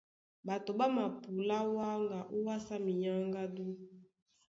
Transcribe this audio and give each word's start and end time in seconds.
Ɓato 0.45 0.71
ɓá 0.79 0.85
mapulá 0.95 1.57
wáŋga 1.75 2.19
ówásá 2.37 2.75
minyáŋgádú. 2.85 3.65